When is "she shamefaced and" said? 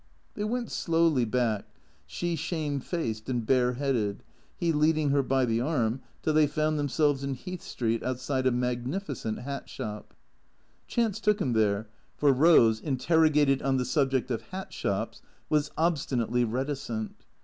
2.07-3.45